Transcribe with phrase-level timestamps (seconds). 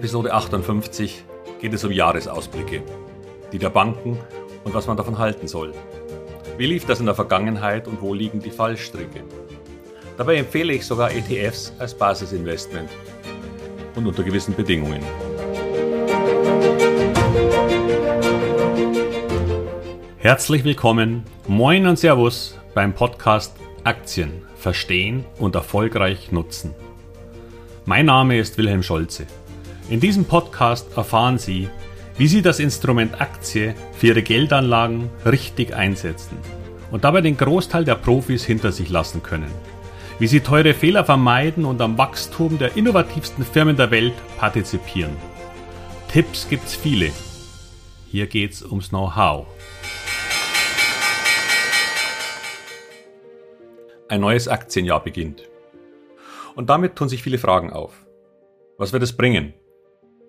[0.00, 1.24] Episode 58
[1.60, 2.82] geht es um Jahresausblicke,
[3.52, 4.16] die der Banken
[4.64, 5.74] und was man davon halten soll.
[6.56, 9.24] Wie lief das in der Vergangenheit und wo liegen die Fallstricke?
[10.16, 12.88] Dabei empfehle ich sogar ETFs als Basisinvestment
[13.94, 15.02] und unter gewissen Bedingungen.
[20.16, 23.54] Herzlich willkommen, moin und Servus beim Podcast
[23.84, 26.74] Aktien verstehen und erfolgreich nutzen.
[27.84, 29.26] Mein Name ist Wilhelm Scholze.
[29.90, 31.68] In diesem Podcast erfahren Sie,
[32.16, 36.38] wie Sie das Instrument Aktie für Ihre Geldanlagen richtig einsetzen
[36.92, 39.50] und dabei den Großteil der Profis hinter sich lassen können.
[40.20, 45.16] Wie Sie teure Fehler vermeiden und am Wachstum der innovativsten Firmen der Welt partizipieren.
[46.06, 47.10] Tipps gibt's viele.
[48.06, 49.48] Hier geht's ums Know-how.
[54.06, 55.48] Ein neues Aktienjahr beginnt.
[56.54, 58.06] Und damit tun sich viele Fragen auf.
[58.78, 59.54] Was wird es bringen?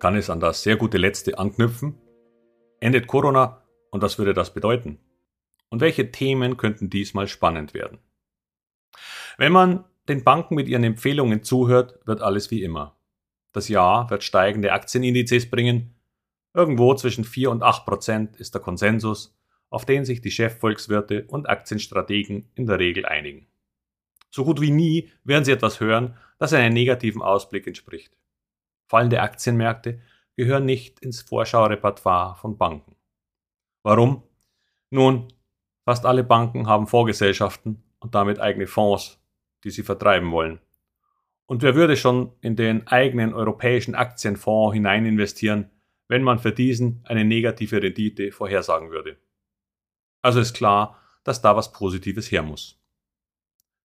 [0.02, 1.96] Kann es an das sehr gute letzte anknüpfen?
[2.80, 4.98] Endet Corona und was würde das bedeuten?
[5.68, 8.00] Und welche Themen könnten diesmal spannend werden?
[9.38, 12.98] Wenn man den Banken mit ihren Empfehlungen zuhört, wird alles wie immer.
[13.52, 15.94] Das Jahr wird steigende Aktienindizes bringen.
[16.52, 19.38] Irgendwo zwischen 4 und 8 Prozent ist der Konsensus,
[19.70, 23.46] auf den sich die Chefvolkswirte und Aktienstrategen in der Regel einigen.
[24.30, 28.16] So gut wie nie werden Sie etwas hören, das einem negativen Ausblick entspricht.
[28.92, 30.02] Fallende Aktienmärkte
[30.36, 32.94] gehören nicht ins Vorschaurepertoire von Banken.
[33.82, 34.22] Warum?
[34.90, 35.28] Nun,
[35.86, 39.18] fast alle Banken haben Vorgesellschaften und damit eigene Fonds,
[39.64, 40.60] die sie vertreiben wollen.
[41.46, 45.70] Und wer würde schon in den eigenen europäischen Aktienfonds hinein investieren,
[46.08, 49.16] wenn man für diesen eine negative Rendite vorhersagen würde?
[50.20, 52.78] Also ist klar, dass da was Positives her muss.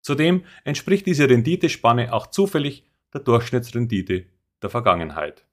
[0.01, 4.25] Zudem entspricht diese Renditespanne auch zufällig der Durchschnittsrendite
[4.61, 5.45] der Vergangenheit.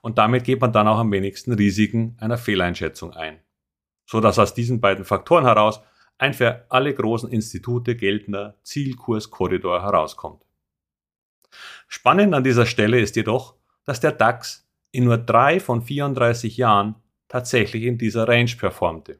[0.00, 3.40] Und damit geht man dann auch am wenigsten Risiken einer Fehleinschätzung ein,
[4.06, 5.80] so dass aus diesen beiden Faktoren heraus
[6.18, 10.44] ein für alle großen Institute geltender Zielkurskorridor herauskommt.
[11.88, 16.94] Spannend an dieser Stelle ist jedoch, dass der DAX in nur drei von 34 Jahren
[17.28, 19.18] tatsächlich in dieser Range performte.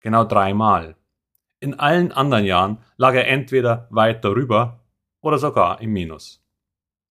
[0.00, 0.96] Genau dreimal.
[1.60, 4.80] In allen anderen Jahren lag er entweder weit darüber
[5.20, 6.42] oder sogar im Minus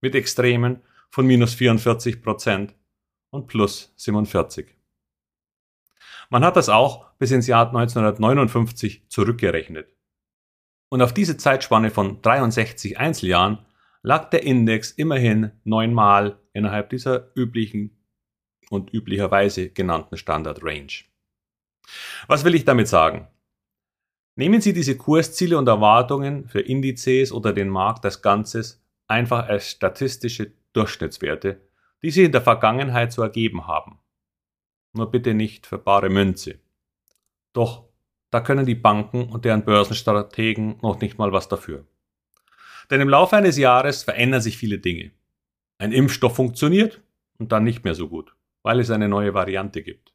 [0.02, 2.76] mit Extremen von minus 44 Prozent
[3.32, 4.76] und plus 47.
[6.30, 9.96] Man hat das auch bis ins Jahr 1959 zurückgerechnet.
[10.90, 13.66] Und auf diese Zeitspanne von 63 Einzeljahren
[14.02, 17.98] lag der Index immerhin neunmal innerhalb dieser üblichen
[18.70, 20.92] und üblicherweise genannten Standard Range.
[22.28, 23.28] Was will ich damit sagen?
[24.36, 29.72] Nehmen Sie diese Kursziele und Erwartungen für Indizes oder den Markt als Ganzes einfach als
[29.72, 31.62] statistische Durchschnittswerte,
[32.02, 34.00] die sich in der Vergangenheit so ergeben haben.
[34.94, 36.60] Nur bitte nicht für bare Münze.
[37.54, 37.86] Doch,
[38.32, 41.86] da können die Banken und deren Börsenstrategen noch nicht mal was dafür.
[42.90, 45.12] Denn im Laufe eines Jahres verändern sich viele Dinge.
[45.78, 47.02] Ein Impfstoff funktioniert
[47.38, 50.14] und dann nicht mehr so gut, weil es eine neue Variante gibt.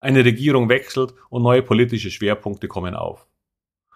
[0.00, 3.26] Eine Regierung wechselt und neue politische Schwerpunkte kommen auf.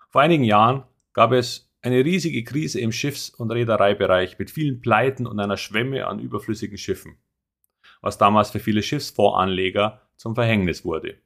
[0.08, 5.26] Vor einigen Jahren gab es eine riesige Krise im Schiffs- und Reedereibereich mit vielen Pleiten
[5.26, 7.18] und einer Schwemme an überflüssigen Schiffen,
[8.00, 11.18] was damals für viele Schiffsfondsanleger zum Verhängnis wurde.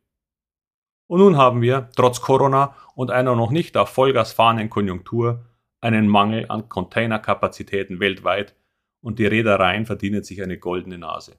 [1.06, 5.44] Und nun haben wir, trotz Corona und einer noch nicht auf Vollgas fahrenden Konjunktur,
[5.80, 8.56] einen Mangel an Containerkapazitäten weltweit
[9.02, 11.36] und die Reedereien verdienen sich eine goldene Nase.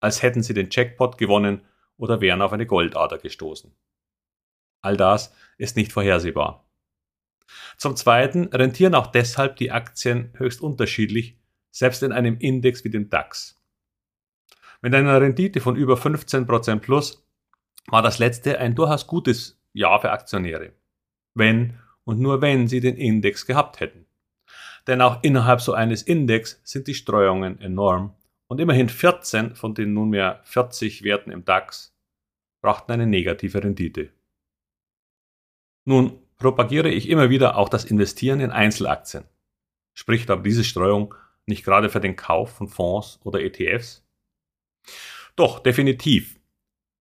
[0.00, 1.62] Als hätten sie den Jackpot gewonnen
[1.96, 3.74] oder wären auf eine Goldader gestoßen.
[4.82, 6.68] All das ist nicht vorhersehbar.
[7.76, 11.38] Zum Zweiten rentieren auch deshalb die Aktien höchst unterschiedlich,
[11.70, 13.60] selbst in einem Index wie dem DAX.
[14.80, 17.26] Mit einer Rendite von über 15% plus
[17.86, 20.72] war das letzte ein durchaus gutes Jahr für Aktionäre.
[21.34, 24.06] Wenn und nur wenn sie den Index gehabt hätten.
[24.86, 28.14] Denn auch innerhalb so eines Index sind die Streuungen enorm
[28.46, 31.96] und immerhin 14 von den nunmehr 40 Werten im DAX
[32.60, 34.10] brachten eine negative Rendite.
[35.86, 39.24] Nun, propagiere ich immer wieder auch das Investieren in Einzelaktien.
[39.94, 41.14] Spricht aber diese Streuung
[41.46, 44.06] nicht gerade für den Kauf von Fonds oder ETFs?
[45.36, 46.38] Doch, definitiv,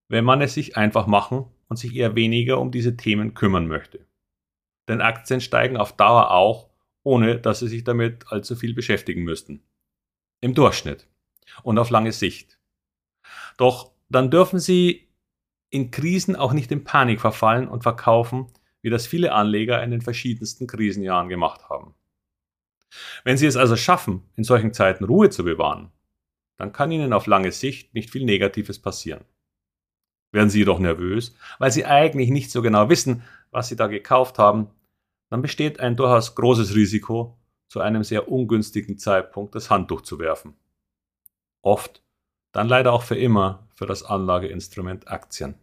[0.08, 4.08] wenn man es sich einfach machen und sich eher weniger um diese Themen kümmern möchte.
[4.88, 6.70] Denn Aktien steigen auf Dauer auch,
[7.04, 9.62] ohne dass sie sich damit allzu viel beschäftigen müssten.
[10.40, 11.10] Im Durchschnitt
[11.64, 12.62] und auf lange Sicht.
[13.58, 15.10] Doch dann dürfen sie
[15.70, 18.48] in Krisen auch nicht in Panik verfallen und verkaufen,
[18.84, 21.96] wie das viele Anleger in den verschiedensten Krisenjahren gemacht haben.
[23.24, 25.92] Wenn Sie es also schaffen, in solchen Zeiten Ruhe zu bewahren
[26.58, 29.26] dann kann Ihnen auf lange Sicht nicht viel Negatives passieren.
[30.32, 34.40] Werden Sie jedoch nervös, weil Sie eigentlich nicht so genau wissen, was Sie da gekauft
[34.40, 34.70] haben,
[35.30, 37.38] dann besteht ein durchaus großes Risiko,
[37.68, 40.56] zu einem sehr ungünstigen Zeitpunkt das Handtuch zu werfen.
[41.64, 42.04] Oft,
[42.52, 45.56] dann leider auch für immer, für das Anlageinstrument Aktien.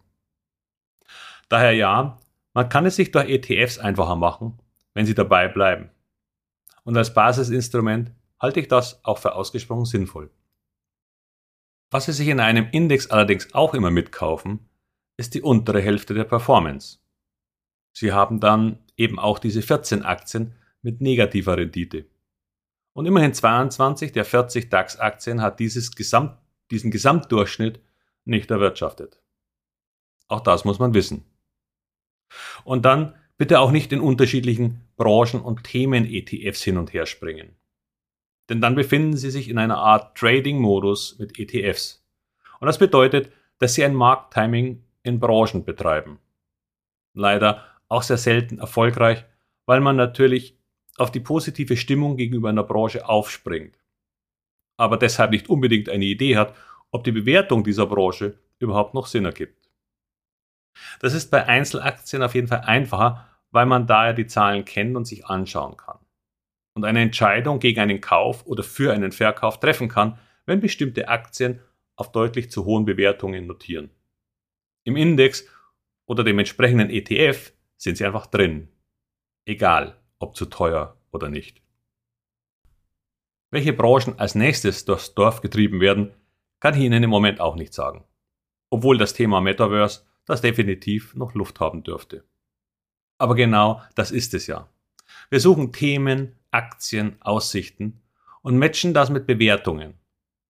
[1.47, 2.19] Daher ja,
[2.53, 4.59] man kann es sich durch ETFs einfacher machen,
[4.93, 5.89] wenn Sie dabei bleiben.
[6.83, 10.31] Und als Basisinstrument halte ich das auch für ausgesprochen sinnvoll.
[11.91, 14.69] Was Sie sich in einem Index allerdings auch immer mitkaufen,
[15.17, 16.99] ist die untere Hälfte der Performance.
[17.93, 22.05] Sie haben dann eben auch diese 14 Aktien mit negativer Rendite.
[22.93, 26.37] Und immerhin 22 der 40 DAX-Aktien hat dieses Gesamt,
[26.71, 27.81] diesen Gesamtdurchschnitt
[28.25, 29.21] nicht erwirtschaftet.
[30.27, 31.30] Auch das muss man wissen.
[32.63, 37.55] Und dann bitte auch nicht in unterschiedlichen Branchen und Themen-ETFs hin und her springen.
[38.49, 42.05] Denn dann befinden Sie sich in einer Art Trading-Modus mit ETFs.
[42.59, 46.19] Und das bedeutet, dass Sie ein Markttiming in Branchen betreiben.
[47.13, 49.25] Leider auch sehr selten erfolgreich,
[49.65, 50.57] weil man natürlich
[50.97, 53.77] auf die positive Stimmung gegenüber einer Branche aufspringt.
[54.77, 56.55] Aber deshalb nicht unbedingt eine Idee hat,
[56.91, 59.60] ob die Bewertung dieser Branche überhaupt noch Sinn ergibt.
[60.99, 65.05] Das ist bei Einzelaktien auf jeden Fall einfacher, weil man daher die Zahlen kennt und
[65.05, 65.99] sich anschauen kann.
[66.73, 71.59] Und eine Entscheidung gegen einen Kauf oder für einen Verkauf treffen kann, wenn bestimmte Aktien
[71.95, 73.91] auf deutlich zu hohen Bewertungen notieren.
[74.83, 75.45] Im Index
[76.05, 78.69] oder dem entsprechenden ETF sind sie einfach drin.
[79.45, 81.61] Egal, ob zu teuer oder nicht.
[83.51, 86.13] Welche Branchen als nächstes durchs Dorf getrieben werden,
[86.61, 88.05] kann ich Ihnen im Moment auch nicht sagen.
[88.69, 92.23] Obwohl das Thema Metaverse das definitiv noch Luft haben dürfte.
[93.17, 94.67] Aber genau das ist es ja.
[95.29, 98.01] Wir suchen Themen, Aktien, Aussichten
[98.41, 99.93] und matchen das mit Bewertungen,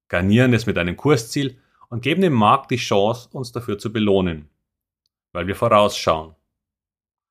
[0.08, 4.50] garnieren es mit einem Kursziel und geben dem Markt die Chance, uns dafür zu belohnen,
[5.34, 6.36] weil wir vorausschauen.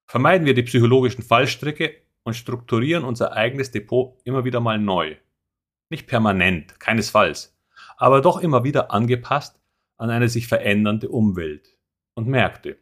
[0.07, 5.17] Vermeiden wir die psychologischen Fallstricke und strukturieren unser eigenes Depot immer wieder mal neu.
[5.89, 7.57] Nicht permanent, keinesfalls,
[7.97, 9.61] aber doch immer wieder angepasst
[9.97, 11.80] an eine sich verändernde Umwelt
[12.21, 12.77] und Märkte.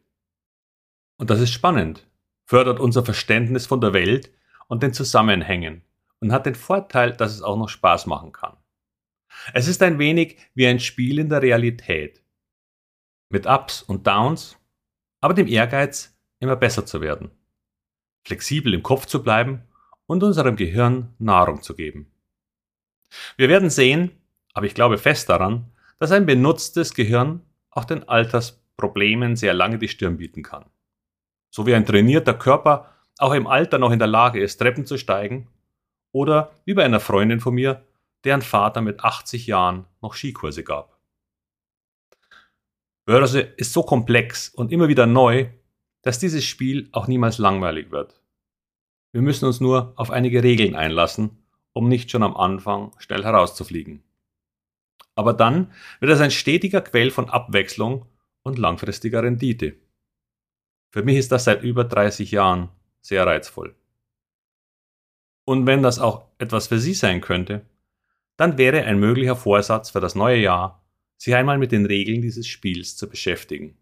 [1.17, 2.06] Und das ist spannend,
[2.44, 4.32] fördert unser Verständnis von der Welt
[4.67, 5.82] und den Zusammenhängen
[6.20, 8.56] und hat den Vorteil, dass es auch noch Spaß machen kann.
[9.55, 12.20] Es ist ein wenig wie ein Spiel in der Realität.
[13.29, 14.58] Mit Ups und Downs,
[15.20, 17.31] aber dem Ehrgeiz, immer besser zu werden.
[18.25, 19.62] Flexibel im Kopf zu bleiben
[20.06, 22.11] und unserem Gehirn Nahrung zu geben.
[23.37, 24.11] Wir werden sehen,
[24.52, 25.70] aber ich glaube fest daran,
[26.00, 28.08] dass ein benutztes Gehirn auch den
[28.78, 30.64] Altersproblemen sehr lange die Stirn bieten kann.
[31.50, 34.96] So wie ein trainierter Körper auch im Alter noch in der Lage ist, Treppen zu
[34.96, 35.48] steigen,
[36.12, 37.84] oder wie bei einer Freundin von mir,
[38.25, 40.96] deren Vater mit 80 Jahren noch Skikurse gab.
[43.04, 45.48] Börse ist so komplex und immer wieder neu,
[46.02, 48.20] dass dieses Spiel auch niemals langweilig wird.
[49.12, 51.42] Wir müssen uns nur auf einige Regeln einlassen,
[51.72, 54.02] um nicht schon am Anfang schnell herauszufliegen.
[55.14, 58.06] Aber dann wird es ein stetiger Quell von Abwechslung
[58.48, 59.76] und langfristiger Rendite.
[60.90, 63.74] Für mich ist das seit über 30 Jahren sehr reizvoll.
[65.44, 67.64] Und wenn das auch etwas für Sie sein könnte,
[68.37, 70.84] dann wäre ein möglicher Vorsatz für das neue Jahr,
[71.16, 73.76] sich einmal mit den Regeln dieses Spiels zu beschäftigen.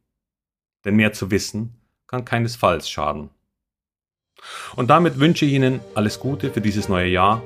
[0.85, 1.75] Denn mehr zu wissen
[2.07, 3.31] kann keinesfalls schaden.
[4.77, 7.43] Und damit wünsche ich Ihnen alles Gute für dieses neue Jahr,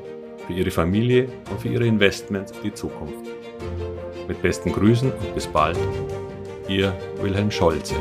[0.46, 3.26] für Ihre Familie und für Ihre Investments in die Zukunft.
[4.28, 5.78] Mit besten Grüßen und bis bald.
[6.70, 7.96] Ihr Wilhelm Scholze.